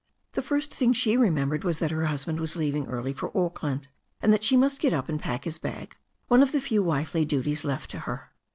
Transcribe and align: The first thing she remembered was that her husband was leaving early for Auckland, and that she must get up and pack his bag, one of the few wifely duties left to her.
The 0.33 0.41
first 0.41 0.73
thing 0.73 0.93
she 0.93 1.15
remembered 1.15 1.63
was 1.63 1.77
that 1.77 1.91
her 1.91 2.05
husband 2.07 2.39
was 2.39 2.55
leaving 2.55 2.87
early 2.87 3.13
for 3.13 3.29
Auckland, 3.37 3.87
and 4.19 4.33
that 4.33 4.43
she 4.43 4.57
must 4.57 4.79
get 4.79 4.93
up 4.93 5.07
and 5.09 5.19
pack 5.19 5.43
his 5.43 5.59
bag, 5.59 5.95
one 6.27 6.41
of 6.41 6.51
the 6.53 6.59
few 6.59 6.81
wifely 6.81 7.23
duties 7.23 7.63
left 7.63 7.91
to 7.91 7.99
her. 7.99 8.31